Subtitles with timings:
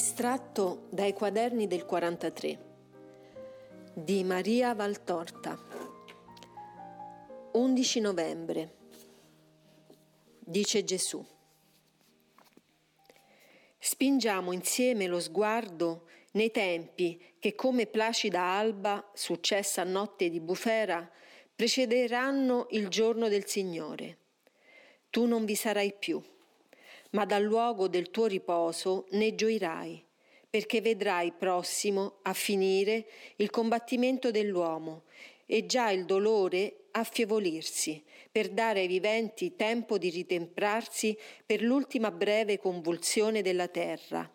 [0.00, 2.58] Estratto dai quaderni del 43
[3.94, 5.58] di Maria Valtorta
[7.54, 8.76] 11 novembre
[10.38, 11.26] Dice Gesù
[13.76, 21.10] Spingiamo insieme lo sguardo nei tempi che come placida alba successa notte di bufera
[21.56, 24.18] precederanno il giorno del Signore.
[25.10, 26.22] Tu non vi sarai più
[27.10, 30.04] ma dal luogo del tuo riposo ne gioirai,
[30.50, 35.04] perché vedrai prossimo a finire il combattimento dell'uomo
[35.46, 42.58] e già il dolore affievolirsi, per dare ai viventi tempo di ritemprarsi per l'ultima breve
[42.58, 44.30] convulsione della terra,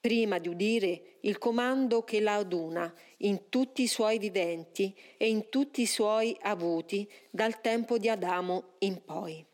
[0.00, 5.48] prima di udire il comando che la aduna in tutti i suoi viventi e in
[5.48, 9.44] tutti i suoi avuti dal tempo di Adamo in poi.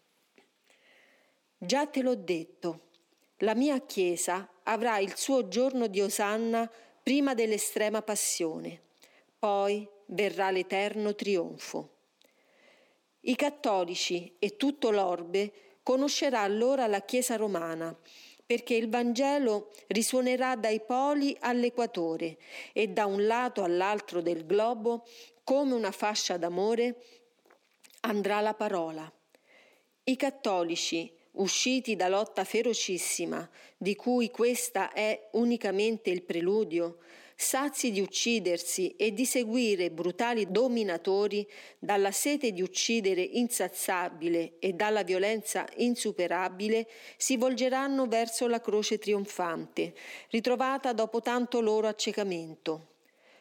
[1.60, 2.90] Già te l'ho detto,
[3.38, 6.70] la mia Chiesa avrà il suo giorno di Osanna
[7.02, 8.80] prima dell'estrema passione,
[9.36, 11.96] poi verrà l'eterno trionfo.
[13.22, 17.92] I cattolici e tutto l'orbe conoscerà allora la Chiesa romana,
[18.46, 22.38] perché il Vangelo risuonerà dai poli all'equatore
[22.72, 25.04] e da un lato all'altro del globo,
[25.42, 27.02] come una fascia d'amore,
[28.02, 29.12] andrà la parola.
[30.04, 36.98] I cattolici usciti da lotta ferocissima, di cui questa è unicamente il preludio,
[37.40, 41.48] sazi di uccidersi e di seguire brutali dominatori,
[41.78, 49.94] dalla sete di uccidere insaziabile e dalla violenza insuperabile, si volgeranno verso la croce trionfante,
[50.30, 52.87] ritrovata dopo tanto loro accecamento.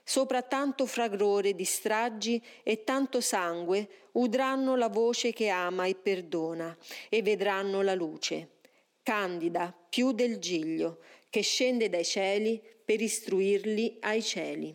[0.09, 6.77] Sopra tanto fragore di stragi e tanto sangue udranno la voce che ama e perdona
[7.09, 8.51] e vedranno la luce,
[9.03, 14.73] candida più del giglio, che scende dai cieli per istruirli ai cieli.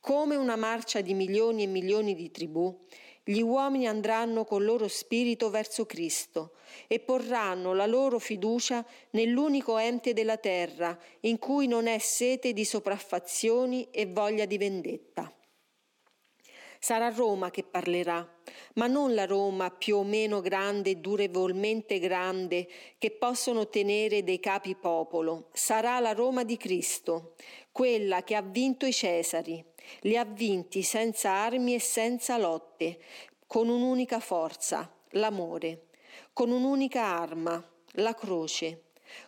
[0.00, 2.84] Come una marcia di milioni e milioni di tribù,
[3.24, 6.54] gli uomini andranno col loro spirito verso Cristo
[6.88, 12.64] e porranno la loro fiducia nell'unico ente della terra in cui non è sete di
[12.64, 15.32] sopraffazioni e voglia di vendetta.
[16.84, 18.28] Sarà Roma che parlerà,
[18.74, 22.66] ma non la Roma più o meno grande e durevolmente grande
[22.98, 25.48] che possono tenere dei capi popolo.
[25.52, 27.36] Sarà la Roma di Cristo,
[27.70, 29.64] quella che ha vinto i Cesari,
[30.00, 32.98] li ha vinti senza armi e senza lotte,
[33.46, 35.88] con un'unica forza, l'amore,
[36.32, 37.62] con un'unica arma,
[37.96, 38.84] la croce,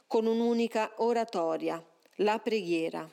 [0.07, 1.85] con un'unica oratoria,
[2.17, 3.09] la preghiera.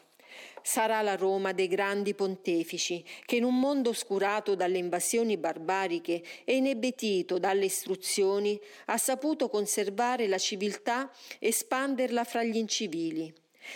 [0.62, 6.56] Sarà la Roma dei grandi pontefici, che in un mondo oscurato dalle invasioni barbariche e
[6.56, 13.34] inebetito dalle istruzioni ha saputo conservare la civiltà e espanderla fra gli incivili.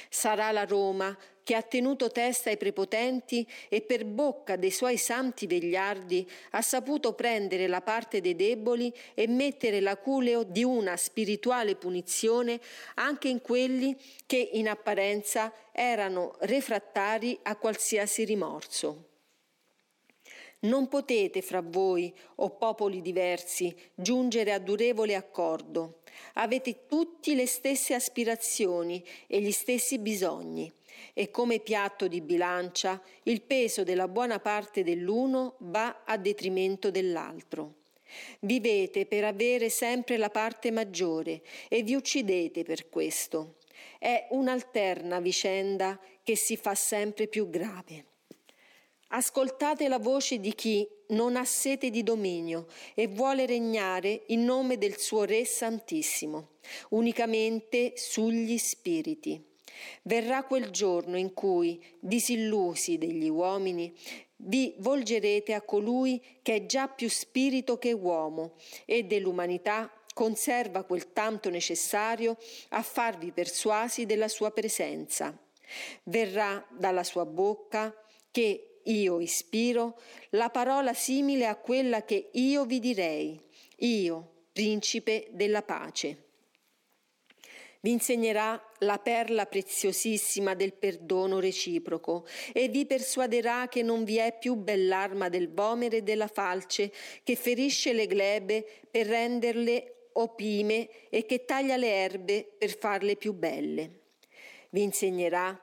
[0.09, 5.45] Sarà la Roma che ha tenuto testa ai prepotenti e per bocca dei suoi santi
[5.45, 12.59] vegliardi ha saputo prendere la parte dei deboli e mettere l'aculeo di una spirituale punizione
[12.95, 13.95] anche in quelli
[14.25, 19.09] che in apparenza erano refrattari a qualsiasi rimorso.
[20.62, 26.00] Non potete fra voi, o popoli diversi, giungere a durevole accordo.
[26.35, 30.73] Avete tutti le stesse aspirazioni e gli stessi bisogni
[31.13, 37.83] e come piatto di bilancia il peso della buona parte dell'uno va a detrimento dell'altro.
[38.41, 43.56] Vivete per avere sempre la parte maggiore e vi uccidete per questo.
[44.00, 48.06] È un'alterna vicenda che si fa sempre più grave.
[49.09, 54.77] Ascoltate la voce di chi non ha sete di dominio e vuole regnare in nome
[54.77, 56.56] del suo Re Santissimo,
[56.89, 59.55] unicamente sugli spiriti.
[60.03, 63.94] Verrà quel giorno in cui, disillusi degli uomini,
[64.38, 68.54] vi volgerete a colui che è già più spirito che uomo
[68.86, 72.38] e dell'umanità conserva quel tanto necessario
[72.69, 75.38] a farvi persuasi della sua presenza.
[76.04, 77.94] Verrà dalla sua bocca
[78.31, 80.00] che io ispiro,
[80.31, 83.39] la parola simile a quella che io vi direi,
[83.77, 86.25] io, principe della pace.
[87.86, 94.36] Vi insegnerà la perla preziosissima del perdono reciproco e vi persuaderà che non vi è
[94.40, 96.92] più bell'arma del vomere e della falce
[97.22, 103.34] che ferisce le glebe per renderle opime e che taglia le erbe per farle più
[103.34, 104.00] belle.
[104.72, 105.56] Vi insegnerà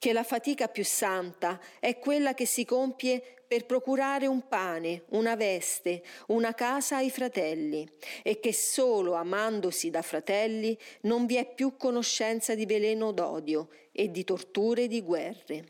[0.00, 5.36] che la fatica più santa è quella che si compie per procurare un pane, una
[5.36, 7.86] veste, una casa ai fratelli,
[8.22, 14.10] e che solo amandosi da fratelli non vi è più conoscenza di veleno d'odio e
[14.10, 15.64] di torture e di guerre.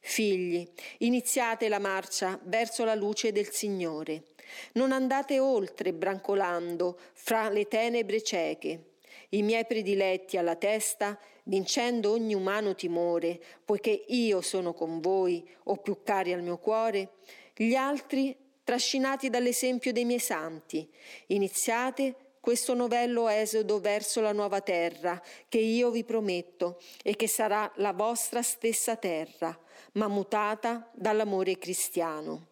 [0.00, 0.68] Figli,
[0.98, 4.24] iniziate la marcia verso la luce del Signore.
[4.72, 8.91] Non andate oltre brancolando fra le tenebre cieche
[9.34, 15.76] i miei prediletti alla testa, vincendo ogni umano timore, poiché io sono con voi, o
[15.76, 17.12] più cari al mio cuore,
[17.54, 20.88] gli altri trascinati dall'esempio dei miei santi.
[21.28, 27.70] Iniziate questo novello esodo verso la nuova terra che io vi prometto e che sarà
[27.76, 29.56] la vostra stessa terra,
[29.92, 32.48] ma mutata dall'amore cristiano.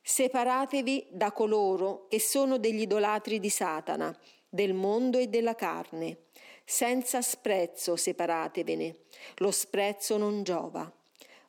[0.00, 4.18] Separatevi da coloro che sono degli idolatri di Satana
[4.54, 6.24] del mondo e della carne.
[6.62, 8.96] Senza sprezzo separatevene,
[9.36, 10.92] lo sprezzo non giova.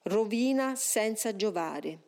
[0.03, 2.00] Rovina senza giovare.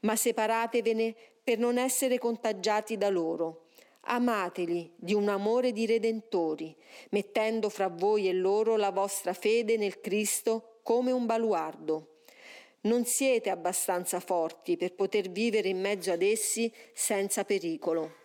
[0.00, 3.66] Ma separatevene per non essere contagiati da loro.
[4.00, 6.76] Amateli di un amore di redentori,
[7.10, 12.24] mettendo fra voi e loro la vostra fede nel Cristo come un baluardo.
[12.82, 18.21] Non siete abbastanza forti per poter vivere in mezzo ad essi senza pericolo.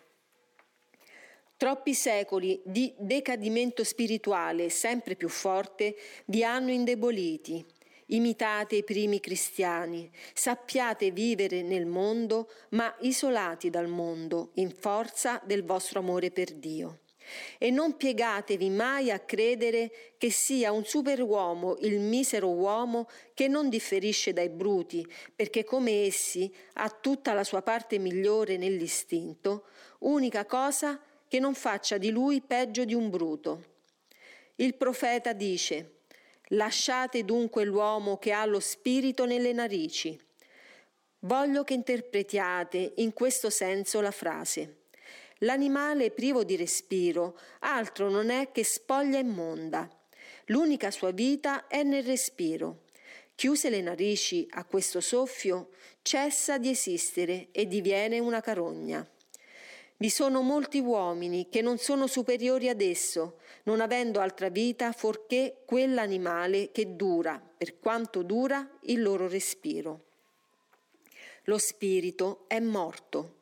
[1.57, 5.95] Troppi secoli di decadimento spirituale sempre più forte
[6.25, 7.65] vi hanno indeboliti.
[8.09, 15.63] Imitate i primi cristiani, sappiate vivere nel mondo, ma isolati dal mondo, in forza del
[15.63, 17.00] vostro amore per Dio.
[17.57, 23.68] E non piegatevi mai a credere che sia un superuomo il misero uomo che non
[23.68, 25.03] differisce dai bruti,
[25.36, 29.65] perché come essi ha tutta la sua parte migliore nell'istinto,
[30.01, 33.75] unica cosa che non faccia di lui peggio di un bruto.
[34.56, 36.00] Il profeta dice,
[36.50, 40.19] lasciate dunque l'uomo che ha lo spirito nelle narici.
[41.19, 44.85] Voglio che interpretiate in questo senso la frase.
[45.41, 49.88] L'animale privo di respiro altro non è che spoglia immonda.
[50.45, 52.85] L'unica sua vita è nel respiro.
[53.35, 55.69] Chiuse le narici a questo soffio,
[56.01, 59.07] cessa di esistere e diviene una carogna.
[59.99, 65.63] Vi sono molti uomini che non sono superiori ad esso, non avendo altra vita forché
[65.65, 70.03] quell'animale che dura, per quanto dura, il loro respiro.
[71.45, 73.38] Lo spirito è morto,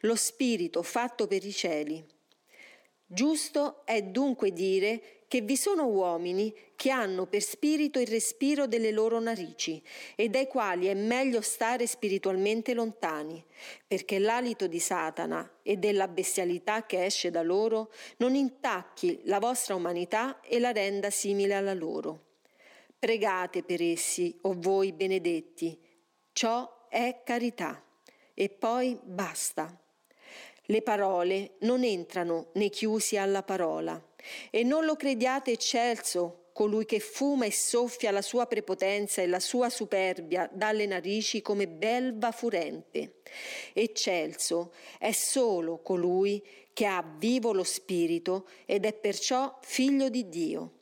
[0.00, 2.04] lo spirito fatto per i cieli.
[3.06, 8.90] Giusto è dunque dire che vi sono uomini che hanno per spirito il respiro delle
[8.90, 9.82] loro narici
[10.16, 13.44] e dai quali è meglio stare spiritualmente lontani,
[13.86, 19.74] perché l'alito di Satana e della bestialità che esce da loro non intacchi la vostra
[19.74, 22.28] umanità e la renda simile alla loro.
[22.98, 25.78] Pregate per essi, o voi benedetti,
[26.32, 27.84] ciò è carità.
[28.32, 29.78] E poi basta.
[30.62, 34.02] Le parole non entrano né chiusi alla parola
[34.48, 39.40] e non lo crediate eccelso, colui che fuma e soffia la sua prepotenza e la
[39.40, 43.20] sua superbia dalle narici come belva furente.
[43.72, 46.42] Eccelso è solo colui
[46.72, 50.72] che ha vivo lo spirito ed è perciò figlio di Dio.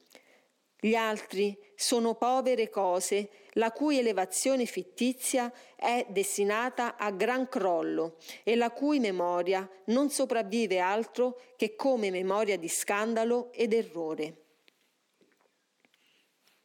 [0.80, 8.54] Gli altri sono povere cose la cui elevazione fittizia è destinata a gran crollo e
[8.54, 14.47] la cui memoria non sopravvive altro che come memoria di scandalo ed errore.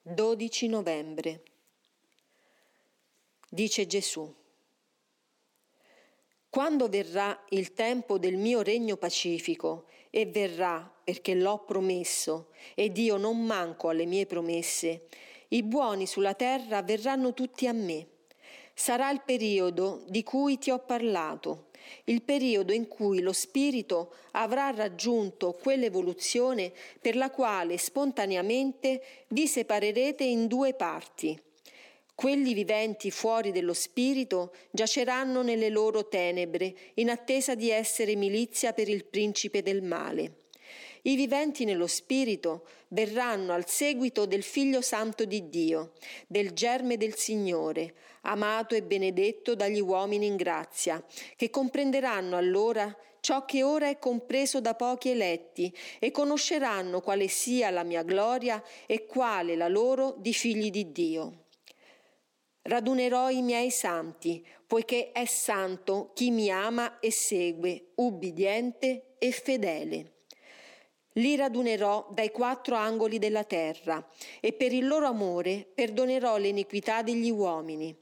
[0.05, 1.43] 12 novembre.
[3.49, 4.35] Dice Gesù.
[6.49, 13.15] Quando verrà il tempo del mio regno pacifico, e verrà perché l'ho promesso, ed io
[13.15, 15.07] non manco alle mie promesse,
[15.47, 18.07] i buoni sulla terra verranno tutti a me.
[18.73, 21.69] Sarà il periodo di cui ti ho parlato,
[22.05, 30.23] il periodo in cui lo spirito avrà raggiunto quell'evoluzione per la quale spontaneamente vi separerete
[30.23, 31.39] in due parti.
[32.15, 38.87] Quelli viventi fuori dello spirito giaceranno nelle loro tenebre in attesa di essere milizia per
[38.87, 40.42] il principe del male.
[41.05, 45.91] I viventi nello Spirito verranno al seguito del Figlio Santo di Dio,
[46.27, 51.03] del germe del Signore, amato e benedetto dagli uomini in grazia,
[51.35, 57.69] che comprenderanno allora ciò che ora è compreso da pochi eletti e conosceranno quale sia
[57.69, 61.47] la mia gloria e quale la loro di figli di Dio.
[62.61, 70.12] Radunerò i miei santi, poiché è santo chi mi ama e segue, ubbidiente e fedele.
[71.13, 74.05] Li radunerò dai quattro angoli della terra
[74.39, 77.95] e per il loro amore perdonerò l'iniquità degli uomini.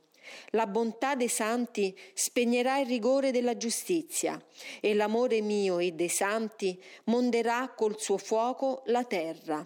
[0.51, 4.41] La bontà dei santi spegnerà il rigore della giustizia
[4.79, 9.65] e l'amore mio e dei santi monderà col suo fuoco la terra.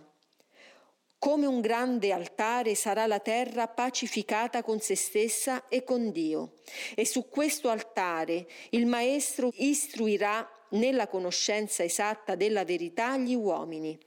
[1.17, 6.53] Come un grande altare sarà la terra pacificata con se stessa e con Dio.
[6.93, 13.97] E su questo altare il Maestro istruirà nella conoscenza esatta della verità gli uomini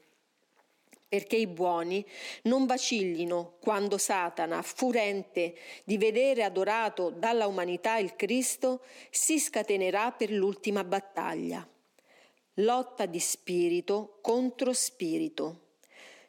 [1.08, 2.04] perché i buoni
[2.42, 10.30] non vacillino quando Satana, furente di vedere adorato dalla umanità il Cristo, si scatenerà per
[10.30, 11.66] l'ultima battaglia.
[12.54, 15.62] Lotta di spirito contro spirito.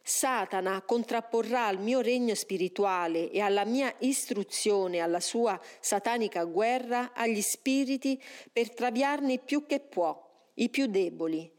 [0.01, 7.41] Satana contrapporrà al mio regno spirituale e alla mia istruzione, alla sua satanica guerra, agli
[7.41, 8.19] spiriti
[8.51, 10.28] per traviarne più che può
[10.59, 11.51] i più deboli,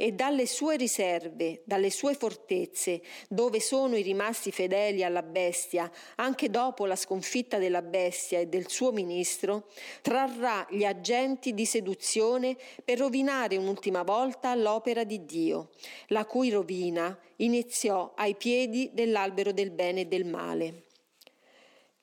[0.00, 6.50] e dalle sue riserve, dalle sue fortezze, dove sono i rimasti fedeli alla bestia, anche
[6.50, 9.66] dopo la sconfitta della bestia e del suo ministro,
[10.00, 15.70] trarrà gli agenti di seduzione per rovinare un'ultima volta l'opera di Dio,
[16.08, 20.84] la cui rovina iniziò ai piedi dell'albero del bene e del male.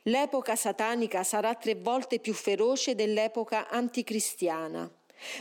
[0.03, 4.91] L'epoca satanica sarà tre volte più feroce dell'epoca anticristiana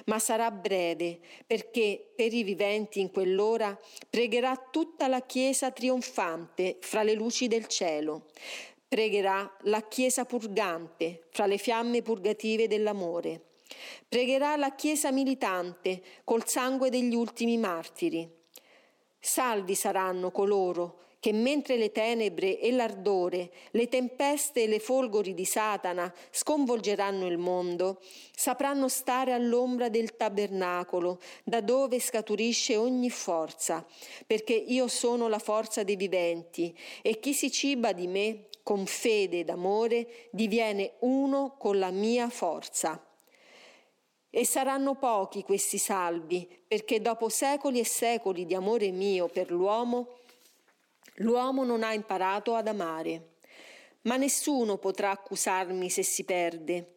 [0.06, 3.78] ma sarà breve perché per i viventi in quell'ora
[4.08, 8.26] pregherà tutta la Chiesa trionfante fra le luci del cielo.
[8.88, 13.40] Pregherà la Chiesa purgante fra le fiamme purgative dell'amore.
[14.08, 18.30] Pregherà la Chiesa militante col sangue degli ultimi martiri.
[19.18, 25.46] Salvi saranno coloro che mentre le tenebre e l'ardore, le tempeste e le folgori di
[25.46, 28.02] Satana sconvolgeranno il mondo,
[28.36, 33.86] sapranno stare all'ombra del tabernacolo, da dove scaturisce ogni forza,
[34.26, 39.38] perché io sono la forza dei viventi e chi si ciba di me con fede
[39.38, 43.02] ed amore diviene uno con la mia forza.
[44.28, 50.18] E saranno pochi questi salvi, perché dopo secoli e secoli di amore mio per l'uomo,
[51.18, 53.34] L'uomo non ha imparato ad amare,
[54.02, 56.88] ma nessuno potrà accusarmi se si perde.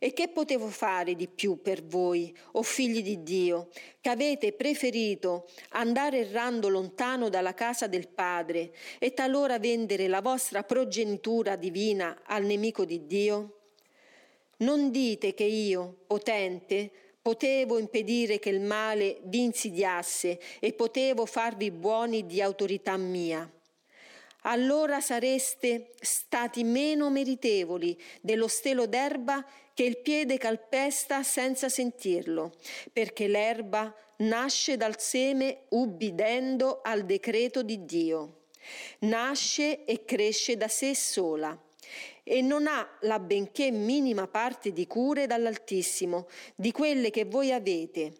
[0.00, 3.68] E che potevo fare di più per voi, o figli di Dio,
[4.00, 10.64] che avete preferito andare errando lontano dalla casa del Padre e talora vendere la vostra
[10.64, 13.58] progenitura divina al nemico di Dio?
[14.58, 16.90] Non dite che io, potente,
[17.22, 23.48] potevo impedire che il male vi insidiasse e potevo farvi buoni di autorità mia
[24.42, 29.44] allora sareste stati meno meritevoli dello stelo d'erba
[29.74, 32.52] che il piede calpesta senza sentirlo,
[32.92, 38.44] perché l'erba nasce dal seme ubbidendo al decreto di Dio.
[39.00, 41.58] Nasce e cresce da sé sola
[42.22, 48.12] e non ha la benché minima parte di cure dall'Altissimo, di quelle che voi avete.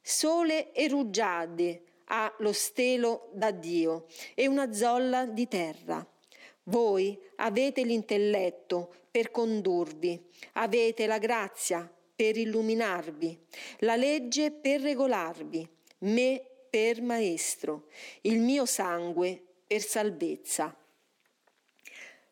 [0.00, 1.82] Sole e rugiade,
[2.14, 6.06] ha lo stelo da Dio e una zolla di terra.
[6.64, 13.46] Voi avete l'intelletto per condurvi, avete la grazia per illuminarvi,
[13.78, 17.88] la legge per regolarvi, me per maestro,
[18.22, 20.76] il mio sangue per salvezza.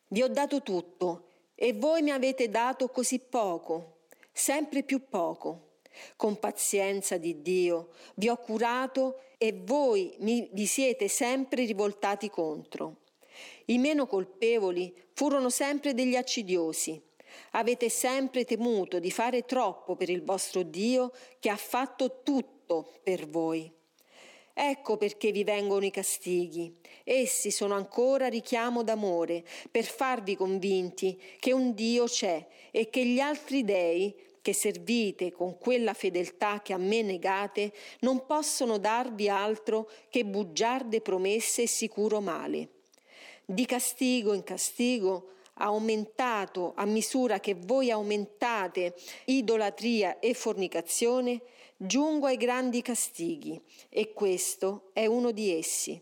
[0.08, 5.68] Vi ho dato tutto e voi mi avete dato così poco, sempre più poco.
[6.16, 12.98] Con pazienza di Dio vi ho curato e voi mi, vi siete sempre rivoltati contro.
[13.66, 17.00] I meno colpevoli furono sempre degli accidiosi.
[17.52, 23.28] Avete sempre temuto di fare troppo per il vostro Dio che ha fatto tutto per
[23.28, 23.72] voi.
[24.52, 26.76] Ecco perché vi vengono i castighi.
[27.04, 33.20] Essi sono ancora richiamo d'amore per farvi convinti che un Dio c'è e che gli
[33.20, 39.90] altri dei che servite con quella fedeltà che a me negate, non possono darvi altro
[40.08, 42.68] che bugiarde promesse e sicuro male.
[43.44, 48.94] Di castigo in castigo aumentato a misura che voi aumentate
[49.26, 51.42] idolatria e fornicazione,
[51.76, 56.00] giungo ai grandi castighi, e questo è uno di essi.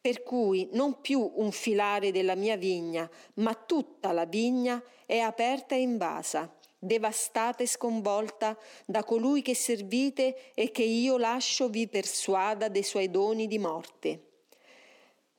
[0.00, 5.74] Per cui non più un filare della mia vigna, ma tutta la vigna è aperta
[5.74, 12.68] e invasa devastata e sconvolta da colui che servite e che io lascio vi persuada
[12.68, 14.22] dei suoi doni di morte.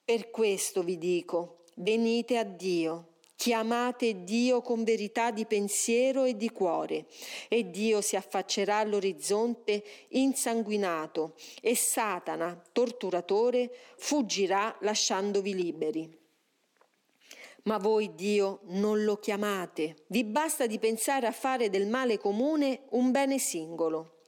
[0.03, 6.50] Per questo vi dico, venite a Dio, Chiamate Dio con verità di pensiero e di
[6.50, 7.06] cuore,
[7.48, 16.26] e Dio si affaccerà all'orizzonte insanguinato, e Satana, torturatore, fuggirà lasciandovi liberi.
[17.67, 22.83] Ma voi Dio non lo chiamate, vi basta di pensare a fare del male comune
[22.91, 24.19] un bene singolo,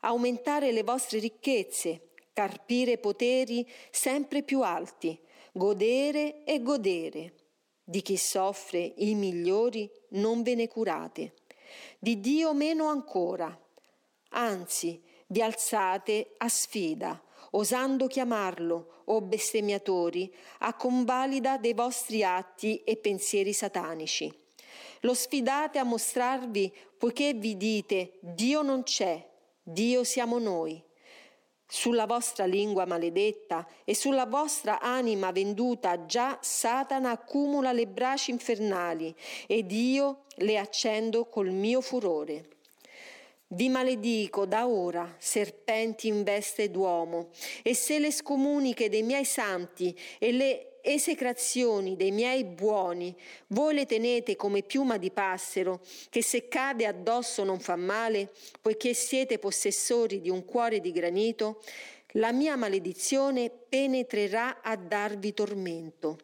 [0.00, 5.20] aumentare le vostre ricchezze, carpire poteri sempre più alti,
[5.52, 7.34] godere e godere.
[7.84, 11.34] Di chi soffre i migliori non ve ne curate,
[11.98, 13.54] di Dio meno ancora,
[14.30, 17.22] anzi vi alzate a sfida,
[17.56, 24.32] osando chiamarlo, o bestemmiatori, a convalida dei vostri atti e pensieri satanici.
[25.00, 29.24] Lo sfidate a mostrarvi poiché vi dite Dio non c'è,
[29.62, 30.82] Dio siamo noi
[31.68, 39.14] sulla vostra lingua maledetta e sulla vostra anima venduta già Satana accumula le braci infernali
[39.46, 42.55] ed io le accendo col mio furore.
[43.48, 47.28] Vi maledico da ora, serpenti in veste d'uomo,
[47.62, 53.14] e se le scomuniche dei miei santi e le esecrazioni dei miei buoni,
[53.48, 58.94] voi le tenete come piuma di passero, che se cade addosso non fa male, poiché
[58.94, 61.62] siete possessori di un cuore di granito,
[62.14, 66.18] la mia maledizione penetrerà a darvi tormento,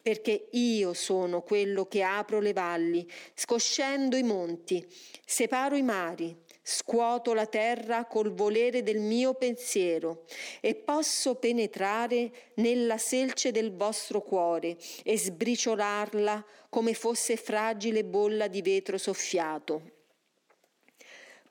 [0.00, 3.04] perché io sono quello che apro le valli,
[3.34, 4.86] scoscendo i monti,
[5.24, 6.36] separo i mari,
[6.70, 10.26] Scuoto la terra col volere del mio pensiero
[10.60, 18.60] e posso penetrare nella selce del vostro cuore e sbriciolarla come fosse fragile bolla di
[18.60, 19.80] vetro soffiato.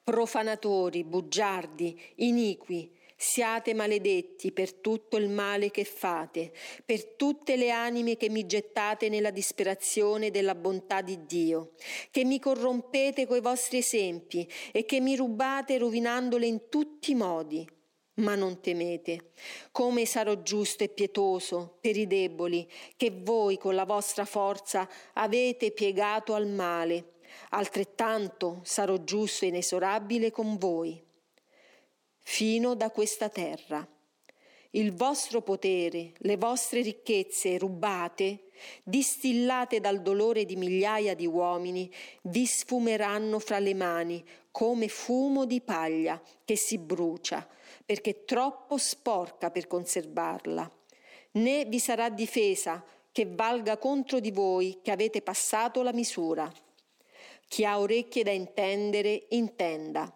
[0.03, 6.51] Profanatori, bugiardi, iniqui, Siate maledetti per tutto il male che fate,
[6.85, 11.71] per tutte le anime che mi gettate nella disperazione della bontà di Dio,
[12.11, 17.67] che mi corrompete coi vostri esempi e che mi rubate rovinandole in tutti i modi.
[18.17, 19.31] Ma non temete,
[19.71, 25.71] come sarò giusto e pietoso per i deboli, che voi con la vostra forza avete
[25.71, 27.13] piegato al male,
[27.49, 31.05] altrettanto sarò giusto e inesorabile con voi
[32.29, 33.87] fino da questa terra.
[34.71, 38.49] Il vostro potere, le vostre ricchezze rubate,
[38.83, 41.89] distillate dal dolore di migliaia di uomini,
[42.23, 47.47] vi sfumeranno fra le mani come fumo di paglia che si brucia,
[47.85, 50.69] perché è troppo sporca per conservarla.
[51.31, 56.51] Né vi sarà difesa che valga contro di voi che avete passato la misura.
[57.47, 60.13] Chi ha orecchie da intendere, intenda.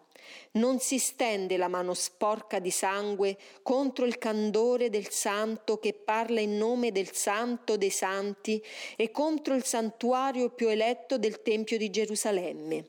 [0.52, 6.40] Non si stende la mano sporca di sangue contro il candore del santo che parla
[6.40, 8.62] in nome del santo dei santi
[8.96, 12.86] e contro il santuario più eletto del Tempio di Gerusalemme,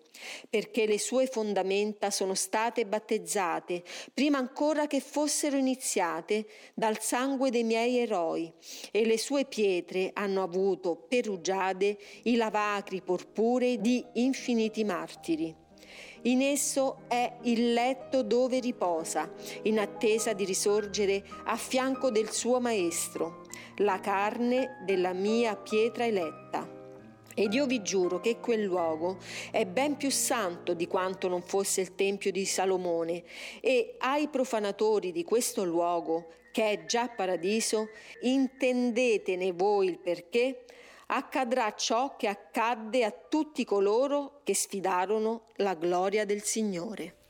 [0.50, 7.64] perché le sue fondamenta sono state battezzate prima ancora che fossero iniziate dal sangue dei
[7.64, 8.52] miei eroi
[8.92, 15.63] e le sue pietre hanno avuto per rugiade i lavacri purpurei di infiniti martiri.
[16.26, 19.30] In esso è il letto dove riposa,
[19.64, 23.42] in attesa di risorgere a fianco del suo Maestro,
[23.78, 26.82] la carne della mia pietra eletta.
[27.36, 29.18] Ed io vi giuro che quel luogo
[29.52, 33.24] è ben più santo di quanto non fosse il Tempio di Salomone
[33.60, 37.90] e ai profanatori di questo luogo, che è già paradiso,
[38.22, 40.64] intendetene voi il perché,
[41.16, 47.23] accadrà ciò che accadde a tutti coloro che sfidarono la gloria del Signore.